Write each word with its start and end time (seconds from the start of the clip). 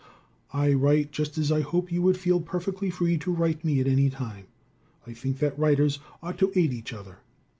I 0.51 0.73
write 0.73 1.11
just 1.11 1.37
as 1.37 1.51
I 1.51 1.61
hope 1.61 1.91
you 1.91 2.01
would 2.01 2.17
feel 2.17 2.41
perfectly 2.41 2.89
free 2.89 3.19
to 3.19 3.31
write 3.31 3.63
me 3.63 3.79
at 3.81 3.87
any 3.87 4.09
time. 4.09 4.47
I 5.05 5.13
think 5.13 5.37
that 5.37 5.59
writers 5.59 5.99
ought 6.23 6.39
to 6.39 6.51
aid 6.55 6.73
each 6.73 6.91
other. 6.91 7.19